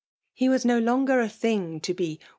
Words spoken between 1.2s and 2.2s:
thing td be.